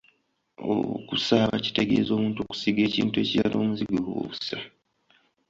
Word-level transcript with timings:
Okusaaba 0.71 1.55
kitegeeza 1.65 2.11
“omuntu 2.17 2.39
okusiiga 2.41 2.81
ekintu 2.87 3.15
ekirala 3.23 3.55
omuzigo 3.57 3.95
oba 4.01 4.11
obusa”. 4.21 4.57